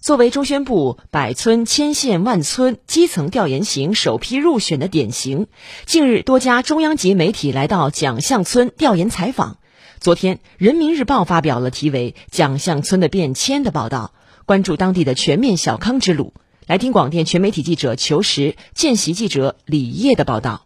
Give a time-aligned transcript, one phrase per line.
[0.00, 5.46] 作为中宣部“百村千县万村”基层调研型首批入选的典型，
[5.84, 9.58] 近日多家中央级媒体来到蒋巷村调研采访。
[10.00, 14.12] 昨天，《人民日报》发表了题为《蒋巷村的变迁》的报道，
[14.46, 16.32] 关注当地的全面小康之路。
[16.66, 20.64] 来听广电全媒体记者裘实、见习记者李烨的报道。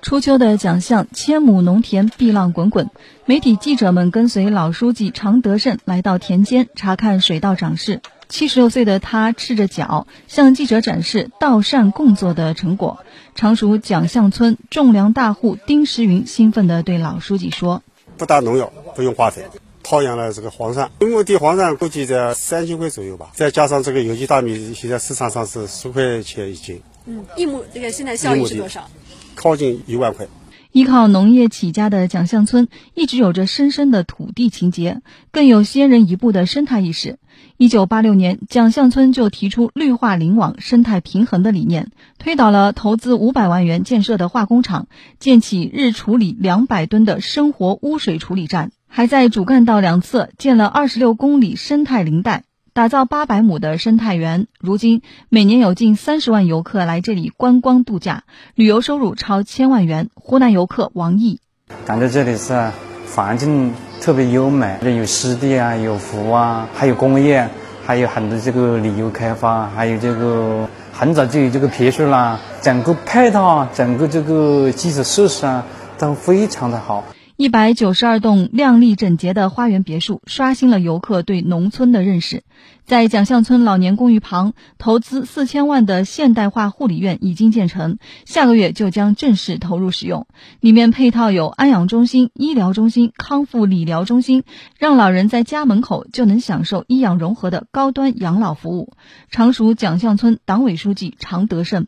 [0.00, 2.88] 初秋的蒋巷，千亩农田，碧浪滚滚。
[3.26, 8.00] 媒体记者们跟随老书记常德胜来到田间查看水稻长势。
[8.28, 13.00] 七十六岁的他赤着脚向记者展示稻善共作的成果。
[13.34, 17.82] 常熟蒋巷村种粮大户丁时云兴奋地对老书记说
[18.18, 19.44] ：“不打农药，不用化肥，
[19.82, 23.30] 套养了这个黄鳝，一亩地黄鳝估计在三千块左右吧。
[23.34, 26.82] 再加上这个有机大米，现在市场上是十块钱一斤。
[27.06, 28.90] 嗯，一亩这个现在效益是多少？
[29.34, 30.26] 靠近一万块。”
[30.70, 35.00] 依靠农业起家的蒋巷村一直有着深深的土地情结，
[35.32, 37.18] 更有先人一步的生态意识。
[37.56, 44.88] 一九八六年，蒋巷村就提出绿化林网、生态平衡的理念，推倒了投资五百万元建设的化工厂，
[45.18, 52.44] 建起日处理两百吨的生活污水处理站，还在主干道两侧建了二十六公里生态林带。
[52.72, 60.10] 打造八百亩的生态园，如今每年有近三十万游客来这里观光度假，旅游收入超千万元。
[60.14, 61.40] 湖南游客王毅，
[61.86, 62.70] 感觉这里是
[63.14, 67.48] 环境特别优美，有湿地啊，有湖啊，还有工业，
[67.84, 75.64] 还有很多这个旅游开发，还有这个很早就有这个别墅啦，整个配套啊，整个这个基础设施啊
[75.98, 77.04] 都非常的好。
[77.40, 82.42] 一百九十二栋亮丽整洁的花园别墅，刷新了游客对农村的认识。
[82.84, 90.26] 在蒋巷村老年公寓旁，投资四千万的现代化护理院已经建成，下个月就将正式投入使用。
[90.58, 94.42] 里面配套有安养中心、医疗中心、康复理疗中心，
[94.76, 98.94] 让老人在家门口就能享受医养融合的高端养老服务。
[99.30, 101.86] 常熟蒋巷村党委书记常德胜。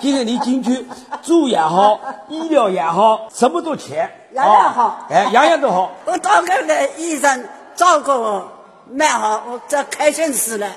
[0.00, 0.86] 今天你进去
[1.22, 5.90] 住也好，医疗也好，什么都全，样样好，哎，样样都好。
[6.04, 7.44] 我到那个医生
[7.74, 8.52] 照顾我
[8.90, 10.68] 蛮好，我这开心死了。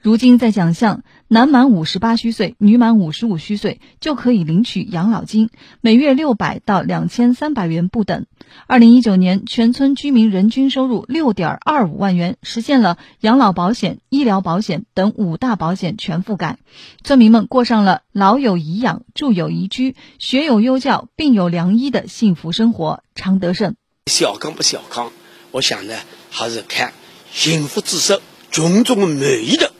[0.00, 5.50] 如今在蒋巷，男满五十八虚岁，女满五十五虚岁就可以领取养老金，
[5.82, 8.24] 每月六百到两千三百元不等。
[8.66, 16.56] 二零一九年，全村居民人均收入六点二五万元，实现了养老保险、医疗保险等五大保险全覆盖。
[17.04, 23.02] 村民们过上了老有颐养、住有宜居、学有优教、病有良医的幸福生活。
[23.14, 23.74] 常德胜，
[24.06, 25.12] 小康不小康，
[25.50, 25.94] 我想呢，
[26.30, 26.94] 还是看
[27.30, 28.18] 幸福指数，
[28.50, 29.72] 群众满意的。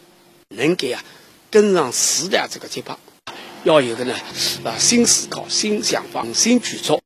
[0.55, 1.03] 能给啊
[1.51, 2.97] 跟上时代这个节拍，
[3.65, 4.15] 要有个呢
[4.65, 7.01] 啊新思考、新想法、新举措。